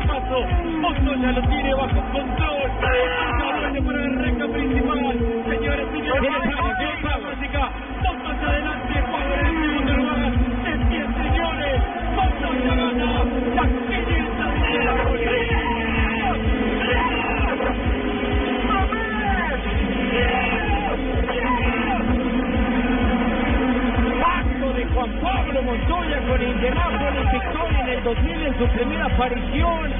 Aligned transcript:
paso. 0.00 0.46
Montoya 0.80 1.32
lo 1.32 1.42
tiene 1.48 1.74
bajo 1.74 2.02
control. 2.12 2.44
2000 28.14 28.46
en 28.46 28.58
su 28.58 28.66
primera 28.68 29.06
aparición. 29.06 29.92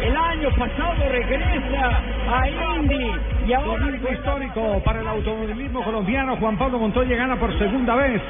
El 0.00 0.16
año 0.16 0.50
pasado 0.50 1.08
regresa 1.10 2.00
a 2.30 2.48
Indy 2.48 3.10
y 3.46 3.52
ahora 3.52 3.84
Domingo 3.86 4.12
histórico 4.12 4.82
para 4.84 5.00
el 5.00 5.08
automovilismo 5.08 5.82
colombiano. 5.82 6.36
Juan 6.36 6.56
Pablo 6.58 6.78
Montoya 6.78 7.16
gana 7.16 7.36
por 7.36 7.56
segunda 7.58 7.94
vez 7.96 8.20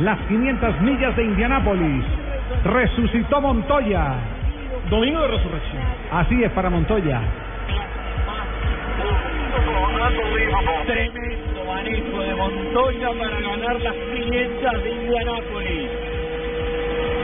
las 0.00 0.18
500 0.26 0.80
millas 0.80 1.16
de 1.16 1.24
Indianápolis. 1.24 2.04
Resucitó 2.64 3.40
Montoya. 3.40 4.14
Domingo 4.90 5.20
de 5.22 5.28
resurrección. 5.28 5.82
Así 6.10 6.42
es 6.42 6.50
para 6.52 6.68
Montoya. 6.70 7.20
Tremendo 10.86 11.64
manejo 11.64 12.20
de 12.20 12.34
Montoya 12.34 13.08
para 13.18 13.40
ganar 13.40 13.80
las 13.80 13.94
500 13.94 14.82
de 14.82 14.90
Indianápolis. 14.90 16.11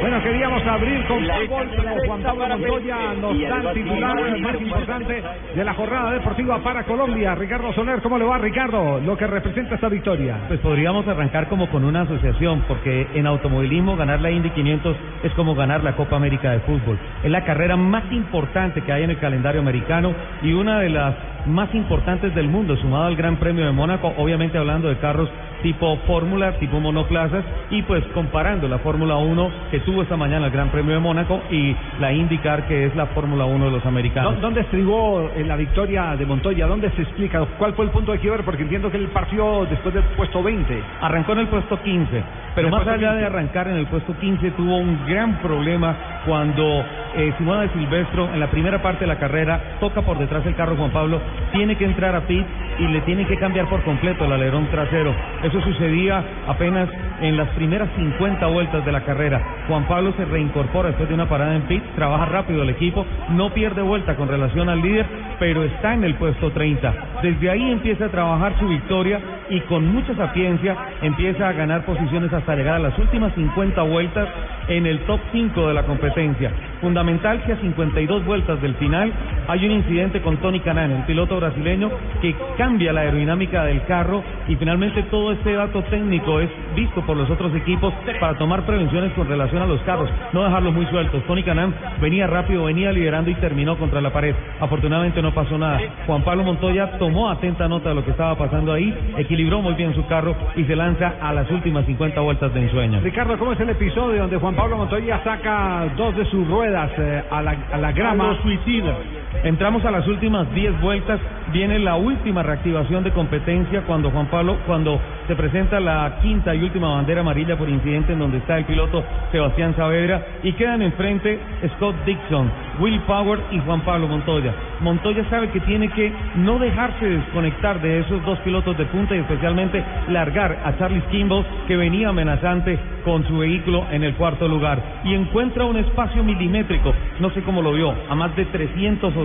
Bueno, 0.00 0.22
queríamos 0.22 0.64
abrir 0.66 1.04
con 1.06 1.18
fútbol, 1.20 1.68
pero 1.76 1.90
Juan 2.06 2.22
Pablo 2.22 2.48
Montoya 2.48 2.96
nos 3.20 3.40
da 3.40 3.70
el 3.70 3.74
titular 3.74 4.14
más 4.14 4.60
importante. 4.60 4.62
importante 4.62 5.22
de 5.54 5.64
la 5.64 5.74
jornada 5.74 6.12
deportiva 6.12 6.58
para 6.58 6.84
Colombia. 6.84 7.34
Ricardo 7.34 7.72
Soler, 7.72 8.00
¿cómo 8.00 8.16
le 8.16 8.24
va, 8.24 8.38
Ricardo? 8.38 9.00
Lo 9.00 9.16
que 9.16 9.26
representa 9.26 9.74
esta 9.74 9.88
victoria. 9.88 10.36
Pues 10.46 10.60
podríamos 10.60 11.06
arrancar 11.08 11.48
como 11.48 11.68
con 11.68 11.84
una 11.84 12.02
asociación, 12.02 12.64
porque 12.68 13.08
en 13.14 13.26
automovilismo 13.26 13.96
ganar 13.96 14.20
la 14.20 14.30
Indy 14.30 14.50
500 14.50 14.96
es 15.24 15.32
como 15.32 15.54
ganar 15.54 15.82
la 15.82 15.96
Copa 15.96 16.16
América 16.16 16.52
de 16.52 16.60
Fútbol. 16.60 16.98
Es 17.22 17.30
la 17.30 17.44
carrera 17.44 17.76
más 17.76 18.04
importante 18.12 18.82
que 18.82 18.92
hay 18.92 19.02
en 19.02 19.10
el 19.10 19.18
calendario 19.18 19.60
americano 19.60 20.12
y 20.42 20.52
una 20.52 20.78
de 20.78 20.90
las 20.90 21.14
más 21.46 21.74
importantes 21.74 22.34
del 22.34 22.48
mundo, 22.48 22.76
sumado 22.76 23.04
al 23.04 23.16
Gran 23.16 23.36
Premio 23.36 23.64
de 23.64 23.72
Mónaco, 23.72 24.12
obviamente 24.16 24.58
hablando 24.58 24.88
de 24.88 24.96
carros 24.98 25.28
tipo 25.62 25.96
Fórmula, 26.06 26.52
tipo 26.58 26.80
monoplazas, 26.80 27.44
y 27.70 27.82
pues 27.82 28.04
comparando 28.14 28.68
la 28.68 28.78
Fórmula 28.78 29.16
1 29.16 29.50
que 29.70 29.80
tuvo 29.80 30.02
esta 30.02 30.16
mañana 30.16 30.46
el 30.46 30.52
Gran 30.52 30.68
Premio 30.70 30.94
de 30.94 31.00
Mónaco 31.00 31.40
y 31.50 31.74
la 32.00 32.12
IndyCar 32.12 32.66
que 32.66 32.86
es 32.86 32.96
la 32.96 33.06
Fórmula 33.06 33.44
1 33.44 33.64
de 33.66 33.70
los 33.70 33.84
americanos. 33.86 34.34
¿Dó- 34.36 34.40
¿Dónde 34.40 34.60
estribó 34.62 35.30
eh, 35.36 35.44
la 35.44 35.56
victoria 35.56 36.16
de 36.16 36.24
Montoya? 36.26 36.66
¿Dónde 36.66 36.90
se 36.92 37.02
explica? 37.02 37.44
¿Cuál 37.58 37.74
fue 37.74 37.84
el 37.84 37.90
punto 37.90 38.12
de 38.12 38.18
quiebre? 38.18 38.42
Porque 38.42 38.62
entiendo 38.62 38.90
que 38.90 38.96
él 38.96 39.08
partió 39.08 39.66
después 39.68 39.94
del 39.94 40.04
puesto 40.16 40.42
20. 40.42 40.82
Arrancó 41.02 41.32
en 41.32 41.40
el 41.40 41.48
puesto 41.48 41.80
15, 41.82 42.22
pero 42.54 42.68
En 42.68 42.72
más 42.74 42.86
allá 42.86 42.96
15. 43.10 43.16
de 43.16 43.24
arrancar 43.26 43.68
en 43.68 43.76
el 43.76 43.86
puesto 43.86 44.16
15 44.18 44.50
tuvo 44.52 44.76
un 44.78 44.98
gran 45.06 45.34
problema 45.42 45.94
cuando 46.26 46.84
eh, 47.16 47.32
Simona 47.38 47.62
de 47.62 47.70
Silvestro 47.70 48.28
en 48.32 48.40
la 48.40 48.50
primera 48.50 48.82
parte 48.82 49.00
de 49.00 49.06
la 49.06 49.18
carrera 49.18 49.76
toca 49.80 50.02
por 50.02 50.18
detrás 50.18 50.44
el 50.46 50.54
carro 50.54 50.76
Juan 50.76 50.90
Pablo, 50.90 51.20
tiene 51.52 51.76
que 51.76 51.84
entrar 51.84 52.14
a 52.14 52.22
pit 52.22 52.46
y 52.78 52.86
le 52.86 53.00
tiene 53.02 53.26
que 53.26 53.38
cambiar 53.38 53.68
por 53.68 53.82
completo 53.82 54.24
el 54.24 54.32
alerón 54.32 54.68
trasero. 54.70 55.14
Eso 55.42 55.60
sucedía 55.60 56.22
apenas 56.46 56.88
en 57.20 57.36
las 57.36 57.48
primeras 57.50 57.88
50 57.96 58.46
vueltas 58.46 58.84
de 58.84 58.92
la 58.92 59.04
carrera. 59.04 59.42
Juan 59.66 59.84
Pablo 59.86 60.12
se 60.16 60.24
reincorpora 60.24 60.88
después 60.88 61.08
de 61.08 61.14
una 61.14 61.28
parada 61.28 61.54
en 61.54 61.62
pit, 61.62 61.82
trabaja 61.96 62.26
rápido 62.26 62.62
el 62.62 62.70
equipo, 62.70 63.04
no 63.30 63.52
pierde 63.52 63.82
vuelta 63.82 64.16
con 64.16 64.28
relación 64.28 64.68
al 64.68 64.80
líder, 64.80 65.06
pero 65.38 65.64
está 65.64 65.94
en 65.94 66.04
el 66.04 66.14
puesto 66.14 66.50
30. 66.50 66.94
Desde 67.22 67.50
ahí 67.50 67.70
empieza 67.70 68.06
a 68.06 68.10
trabajar 68.10 68.58
su 68.58 68.68
victoria 68.68 69.20
y 69.50 69.60
con 69.62 69.86
mucha 69.92 70.14
sapiencia 70.14 70.76
empieza 71.02 71.48
a 71.48 71.52
ganar 71.52 71.84
posiciones 71.84 72.32
hasta 72.32 72.54
llegar 72.54 72.76
a 72.76 72.80
las 72.80 72.98
últimas 72.98 73.34
50 73.34 73.82
vueltas 73.82 74.28
en 74.68 74.86
el 74.86 75.00
top 75.00 75.20
5 75.32 75.68
de 75.68 75.74
la 75.74 75.84
competencia. 75.84 76.52
Fundamental 76.80 77.42
que 77.44 77.52
a 77.52 77.56
52 77.56 78.24
vueltas 78.24 78.60
del 78.62 78.74
final 78.74 79.12
hay 79.48 79.66
un 79.66 79.72
incidente 79.72 80.20
con 80.20 80.36
Tony 80.36 80.60
Canan, 80.60 80.92
el 80.92 81.04
piloto 81.04 81.36
brasileño, 81.36 81.90
que 82.20 82.34
cambia 82.56 82.92
la 82.92 83.00
aerodinámica 83.00 83.64
del 83.64 83.84
carro 83.84 84.22
y 84.46 84.56
finalmente 84.56 85.02
todo 85.04 85.32
este 85.32 85.54
dato 85.54 85.82
técnico 85.84 86.40
es 86.40 86.50
visto 86.76 87.04
por 87.04 87.16
los 87.16 87.28
otros 87.30 87.54
equipos 87.54 87.92
para 88.20 88.38
tomar 88.38 88.64
prevenciones 88.64 89.12
con 89.14 89.28
relación 89.28 89.62
a 89.62 89.66
los 89.66 89.80
carros, 89.82 90.10
no 90.32 90.44
dejarlos 90.44 90.72
muy 90.74 90.86
sueltos. 90.86 91.22
Tony 91.24 91.42
Canan 91.42 91.74
venía 92.00 92.26
rápido, 92.26 92.64
venía 92.64 92.92
liderando 92.92 93.30
y 93.30 93.34
terminó 93.36 93.76
contra 93.76 94.00
la 94.00 94.12
pared. 94.12 94.34
Afortunadamente 94.60 95.22
no 95.22 95.32
pasó 95.34 95.58
nada. 95.58 95.80
Juan 96.06 96.22
Pablo 96.22 96.44
Montoya 96.44 96.98
tomó 96.98 97.30
atenta 97.30 97.68
nota 97.68 97.88
de 97.90 97.94
lo 97.96 98.04
que 98.04 98.10
estaba 98.10 98.36
pasando 98.36 98.72
ahí, 98.72 98.94
equilibró 99.16 99.60
muy 99.62 99.74
bien 99.74 99.94
su 99.94 100.06
carro 100.06 100.36
y 100.56 100.64
se 100.64 100.76
lanza 100.76 101.14
a 101.20 101.32
las 101.32 101.50
últimas 101.50 101.86
50 101.86 102.20
vueltas 102.20 102.52
de 102.54 102.62
ensueño. 102.62 103.00
Ricardo, 103.00 103.38
¿cómo 103.38 103.52
es 103.52 103.60
el 103.60 103.70
episodio 103.70 104.20
donde 104.22 104.36
Juan 104.36 104.54
Pablo 104.58 104.76
Montoya 104.76 105.22
saca 105.22 105.86
dos 105.96 106.16
de 106.16 106.24
sus 106.24 106.44
ruedas 106.48 106.90
eh, 106.98 107.22
a, 107.30 107.42
la, 107.42 107.56
a 107.72 107.78
la 107.78 107.92
grama? 107.92 108.36
suicida. 108.42 108.96
Entramos 109.44 109.84
a 109.84 109.90
las 109.90 110.06
últimas 110.06 110.52
10 110.52 110.80
vueltas, 110.80 111.20
viene 111.52 111.78
la 111.78 111.96
última 111.96 112.42
reactivación 112.42 113.04
de 113.04 113.12
competencia 113.12 113.82
cuando 113.82 114.10
Juan 114.10 114.26
Pablo, 114.26 114.58
cuando 114.66 115.00
se 115.26 115.36
presenta 115.36 115.78
la 115.78 116.18
quinta 116.22 116.54
y 116.54 116.62
última 116.62 116.94
bandera 116.94 117.20
amarilla 117.20 117.56
por 117.56 117.68
incidente 117.68 118.14
en 118.14 118.18
donde 118.18 118.38
está 118.38 118.58
el 118.58 118.64
piloto 118.64 119.04
Sebastián 119.30 119.74
Saavedra. 119.76 120.26
Y 120.42 120.52
quedan 120.54 120.82
enfrente 120.82 121.38
Scott 121.76 121.94
Dixon, 122.04 122.50
Will 122.80 123.00
Power 123.00 123.38
y 123.50 123.58
Juan 123.60 123.82
Pablo 123.82 124.08
Montoya. 124.08 124.52
Montoya 124.80 125.24
sabe 125.30 125.50
que 125.50 125.60
tiene 125.60 125.88
que 125.90 126.12
no 126.36 126.58
dejarse 126.58 127.06
desconectar 127.06 127.80
de 127.80 128.00
esos 128.00 128.24
dos 128.24 128.38
pilotos 128.40 128.76
de 128.76 128.86
punta 128.86 129.14
y 129.14 129.18
especialmente 129.18 129.84
largar 130.08 130.58
a 130.64 130.76
Charlie 130.78 131.02
Kimball 131.10 131.44
que 131.66 131.76
venía 131.76 132.08
amenazante 132.08 132.78
con 133.04 133.26
su 133.26 133.38
vehículo 133.38 133.86
en 133.90 134.04
el 134.04 134.14
cuarto 134.14 134.48
lugar. 134.48 135.00
Y 135.04 135.14
encuentra 135.14 135.64
un 135.64 135.76
espacio 135.76 136.24
milimétrico, 136.24 136.94
no 137.20 137.30
sé 137.30 137.42
cómo 137.42 137.62
lo 137.62 137.72
vio, 137.72 137.94
a 138.08 138.14
más 138.14 138.34
de 138.36 138.44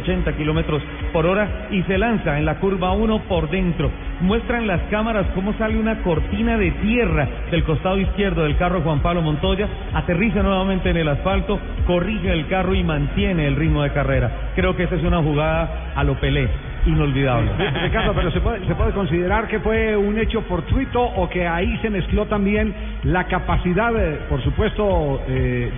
380 0.01 0.37
kilómetros 0.37 0.81
por 1.11 1.25
hora 1.25 1.67
y 1.71 1.83
se 1.83 1.97
lanza 1.97 2.37
en 2.37 2.45
la 2.45 2.59
curva 2.59 2.91
1 2.91 3.23
por 3.27 3.49
dentro. 3.49 3.91
Muestran 4.21 4.67
las 4.67 4.81
cámaras 4.89 5.27
cómo 5.35 5.53
sale 5.53 5.77
una 5.77 6.01
cortina 6.01 6.57
de 6.57 6.71
tierra 6.71 7.27
del 7.51 7.63
costado 7.63 7.99
izquierdo 7.99 8.43
del 8.43 8.57
carro 8.57 8.81
Juan 8.81 9.01
Pablo 9.01 9.21
Montoya, 9.21 9.67
aterriza 9.93 10.41
nuevamente 10.41 10.89
en 10.89 10.97
el 10.97 11.07
asfalto, 11.07 11.59
corrige 11.85 12.31
el 12.31 12.47
carro 12.47 12.73
y 12.73 12.83
mantiene 12.83 13.47
el 13.47 13.55
ritmo 13.55 13.83
de 13.83 13.91
carrera. 13.91 14.51
Creo 14.55 14.75
que 14.75 14.83
esa 14.83 14.95
es 14.95 15.03
una 15.03 15.21
jugada 15.21 15.93
a 15.95 16.03
lo 16.03 16.19
Pelé, 16.19 16.49
inolvidable. 16.85 17.51
Ricardo, 17.83 18.13
pero 18.13 18.31
se 18.31 18.41
puede, 18.41 18.65
se 18.65 18.75
puede 18.75 18.91
considerar 18.91 19.47
que 19.47 19.59
fue 19.59 19.95
un 19.95 20.17
hecho 20.17 20.41
fortuito 20.43 21.01
o 21.01 21.29
que 21.29 21.47
ahí 21.47 21.77
se 21.81 21.89
mezcló 21.89 22.25
también 22.25 22.73
la 23.03 23.25
capacidad, 23.25 23.95
eh, 23.95 24.19
por 24.29 24.41
supuesto, 24.43 25.21
eh, 25.27 25.71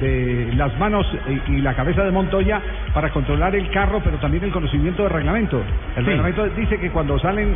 de 0.50 0.56
las 0.56 0.78
manos 0.80 1.06
y, 1.48 1.54
y 1.54 1.62
la 1.62 1.74
cabeza 1.76 2.04
de 2.04 2.12
Montoya 2.12 2.62
para 2.94 3.10
controlar 3.12 3.56
el 3.56 3.70
carro, 3.70 4.02
pero 4.04 4.18
también 4.18 4.44
el 4.44 4.52
conocimiento 4.52 5.04
del 5.04 5.12
reglamento. 5.12 5.62
El 5.96 6.04
Sí. 6.04 6.10
reglamento 6.10 6.46
dice 6.50 6.78
que 6.80 6.90
cuando 6.92 7.18
salen 7.20 7.56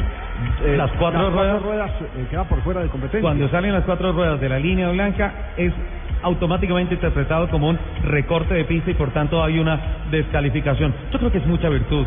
eh, 0.64 0.76
Las 0.78 0.92
cuatro 0.94 1.30
ruedas- 1.32 1.62
ruedas 1.62 1.92
eh, 2.02 2.26
queda 2.30 2.44
por 2.46 2.62
fuera 2.62 2.82
de 2.82 2.88
competencia. 2.90 3.22
Cuando 3.22 3.50
salen 3.50 3.74
las 3.74 3.84
cuatro 3.84 4.12
ruedas 4.14 4.40
de 4.40 4.50
la 4.50 4.60
línea 4.60 4.90
blanca 4.90 5.34
es 5.58 5.74
automáticamente 6.22 6.96
interpretado 6.96 7.48
como 7.50 7.70
un 7.70 7.80
recorte 8.04 8.54
de 8.54 8.66
pista 8.66 8.92
y 8.92 8.94
por 8.94 9.10
tanto 9.12 9.42
hay 9.44 9.58
una 9.60 9.80
descalificación. 10.12 10.94
Yo 11.12 11.20
creo 11.20 11.32
que 11.32 11.38
es 11.40 11.46
mucha 11.48 11.70
virtud. 11.70 12.06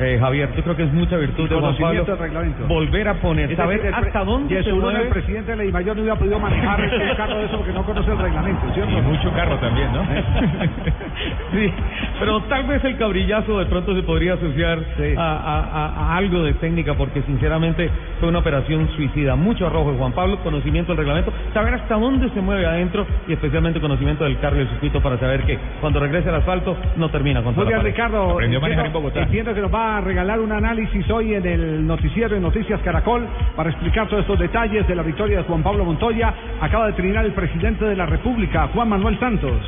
Eh, 0.00 0.18
Javier, 0.18 0.48
yo 0.56 0.62
creo 0.62 0.76
que 0.76 0.82
es 0.84 0.92
mucha 0.92 1.16
virtud 1.16 1.48
de 1.48 1.56
Juan 1.56 1.76
Pablo 1.76 2.04
del 2.04 2.18
reglamento. 2.18 2.66
volver 2.66 3.08
a 3.08 3.14
poner, 3.14 3.54
saber 3.56 3.86
el 3.86 3.94
hasta 3.94 4.24
dónde 4.24 4.60
y 4.60 4.64
se 4.64 4.72
mueve 4.72 5.02
el 5.02 5.08
presidente 5.08 5.50
de 5.52 5.56
la 5.58 5.62
DIMAYOR 5.64 5.96
no 5.96 6.02
hubiera 6.02 6.18
podido 6.18 6.38
manejar 6.38 6.80
un 6.80 6.90
carro 7.16 7.38
de 7.38 7.44
eso 7.46 7.56
porque 7.58 7.72
no 7.72 7.84
conoce 7.84 8.10
el 8.12 8.18
reglamento, 8.18 8.74
¿cierto? 8.74 8.98
Y 8.98 9.02
mucho 9.02 9.32
carro 9.32 9.56
también, 9.58 9.92
¿no? 9.92 10.02
Sí, 11.52 11.70
pero 12.18 12.40
tal 12.44 12.66
vez 12.66 12.82
el 12.84 12.96
cabrillazo 12.96 13.58
de 13.58 13.66
pronto 13.66 13.94
se 13.94 14.02
podría 14.02 14.34
asociar 14.34 14.78
Sí. 14.96 15.14
a, 15.16 15.22
a- 15.22 15.60
a- 15.60 15.86
a 16.12 16.16
algo 16.16 16.42
de 16.44 16.54
técnica, 16.54 16.94
porque 16.94 17.22
sinceramente 17.22 17.90
fue 18.20 18.28
una 18.28 18.38
operación 18.38 18.88
suicida. 18.96 19.36
Mucho 19.36 19.66
arrojo 19.66 19.92
de 19.92 19.98
Juan 19.98 20.12
Pablo, 20.12 20.38
conocimiento 20.42 20.92
del 20.92 20.98
reglamento, 20.98 21.32
saber 21.52 21.74
hasta 21.74 21.96
dónde 21.96 22.30
se 22.30 22.40
mueve 22.40 22.64
adentro 22.66 23.06
y 23.28 23.32
especialmente 23.32 23.80
conocimiento 23.80 24.24
del 24.24 24.38
carro 24.38 24.56
y 24.56 24.58
del 24.60 24.68
circuito 24.68 25.00
para 25.02 25.18
saber 25.18 25.42
que 25.42 25.58
cuando 25.80 26.00
regrese 26.00 26.28
al 26.28 26.36
asfalto 26.36 26.76
no 26.96 27.08
termina 27.10 27.42
contra 27.42 27.64
Muy 27.64 27.72
bien. 27.72 27.84
Ricardo. 27.84 28.40
Entiendo-. 28.40 29.10
Entiendo 29.14 29.54
que 29.54 29.60
nos 29.60 29.74
va 29.74 29.89
regalar 29.98 30.40
un 30.40 30.52
análisis 30.52 31.10
hoy 31.10 31.34
en 31.34 31.46
el 31.46 31.86
noticiero 31.86 32.34
de 32.34 32.40
Noticias 32.40 32.80
Caracol 32.82 33.26
para 33.56 33.70
explicar 33.70 34.06
todos 34.08 34.20
estos 34.20 34.38
detalles 34.38 34.86
de 34.86 34.94
la 34.94 35.02
victoria 35.02 35.38
de 35.38 35.44
Juan 35.44 35.62
Pablo 35.62 35.84
Montoya. 35.84 36.32
Acaba 36.60 36.86
de 36.86 36.92
terminar 36.92 37.24
el 37.24 37.32
presidente 37.32 37.84
de 37.84 37.96
la 37.96 38.06
República, 38.06 38.68
Juan 38.74 38.90
Manuel 38.90 39.18
Santos. 39.18 39.60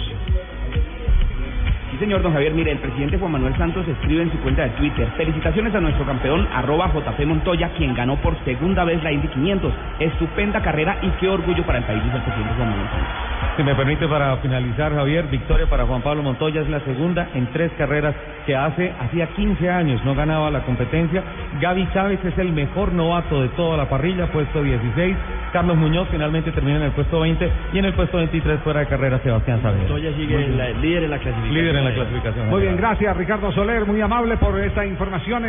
Sí, 1.90 1.98
señor 1.98 2.22
don 2.22 2.32
Javier, 2.32 2.54
mire, 2.54 2.72
el 2.72 2.78
presidente 2.78 3.18
Juan 3.18 3.32
Manuel 3.32 3.56
Santos 3.56 3.88
escribe 3.88 4.22
en 4.22 4.30
su 4.30 4.38
cuenta 4.38 4.62
de 4.62 4.70
Twitter, 4.70 5.08
felicitaciones 5.16 5.74
a 5.74 5.80
nuestro 5.80 6.06
campeón, 6.06 6.46
arroba 6.52 6.92
JP 6.92 7.26
Montoya, 7.26 7.70
quien 7.76 7.94
ganó 7.94 8.16
por 8.16 8.36
segunda 8.44 8.84
vez 8.84 9.02
la 9.02 9.12
Indy 9.12 9.28
500. 9.28 9.72
Estupenda 9.98 10.62
carrera 10.62 10.98
y 11.02 11.08
qué 11.20 11.28
orgullo 11.28 11.64
para 11.64 11.78
el 11.78 11.84
país, 11.84 12.04
dice 12.04 12.16
el 12.16 12.22
presidente 12.22 12.54
Juan 12.54 12.70
Manuel 12.70 12.88
Santos. 12.88 13.41
Si 13.56 13.62
me 13.62 13.74
permite 13.74 14.08
para 14.08 14.34
finalizar, 14.38 14.94
Javier, 14.94 15.26
victoria 15.30 15.66
para 15.66 15.84
Juan 15.84 16.00
Pablo 16.00 16.22
Montoya 16.22 16.62
es 16.62 16.68
la 16.70 16.80
segunda 16.80 17.28
en 17.34 17.46
tres 17.52 17.70
carreras 17.76 18.14
que 18.46 18.56
hace, 18.56 18.90
hacía 18.98 19.26
15 19.26 19.68
años 19.70 20.02
no 20.04 20.14
ganaba 20.14 20.50
la 20.50 20.60
competencia. 20.60 21.22
Gaby 21.60 21.86
Chávez 21.92 22.18
es 22.24 22.36
el 22.38 22.50
mejor 22.52 22.92
novato 22.94 23.42
de 23.42 23.48
toda 23.50 23.76
la 23.76 23.88
parrilla, 23.90 24.26
puesto 24.32 24.62
16. 24.62 25.16
Carlos 25.52 25.76
Muñoz 25.76 26.08
finalmente 26.10 26.50
termina 26.50 26.78
en 26.78 26.84
el 26.84 26.92
puesto 26.92 27.20
20 27.20 27.52
y 27.74 27.78
en 27.78 27.84
el 27.84 27.92
puesto 27.92 28.16
23 28.16 28.60
fuera 28.60 28.80
de 28.80 28.86
carrera 28.86 29.18
Sebastián 29.22 29.60
Saavedra. 29.60 29.82
Montoya 29.82 30.12
sigue 30.16 30.44
en 30.44 30.56
la- 30.58 30.70
líder 30.70 31.02
en 31.04 31.10
la 31.10 31.18
clasificación. 31.18 31.54
Líder 31.54 31.76
en 31.76 31.84
la 31.84 31.94
clasificación. 31.94 32.48
Muy 32.48 32.62
bien, 32.62 32.76
gracias 32.78 33.16
Ricardo 33.18 33.52
Soler, 33.52 33.84
muy 33.84 34.00
amable 34.00 34.38
por 34.38 34.58
esta 34.60 34.86
información. 34.86 35.44